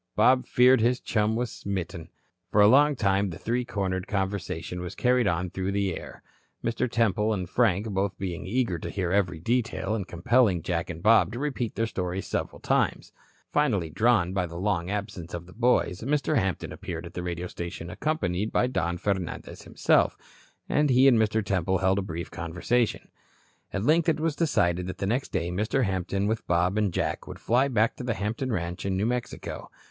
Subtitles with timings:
[0.15, 2.09] Bob feared his chum was smitten.
[2.51, 6.23] For a long time the three cornered conversation was carried on through the air,
[6.63, 6.89] Mr.
[6.89, 11.31] Temple and Frank both being eager to hear every detail and compelling Jack and Bob
[11.33, 13.11] to repeat their stories several times.
[13.53, 16.35] Finally, drawn by the long absence of the boys, Mr.
[16.35, 20.17] Hampton appeared at the radio station accompanied by Don Fernandez himself,
[20.67, 21.45] and he and Mr.
[21.45, 23.09] Temple held a brief conversation.
[23.71, 25.83] At length it was decided that the next day Mr.
[25.83, 29.69] Hampton, with Bob and Jack, would fly back to the Hampton ranch in New Mexico.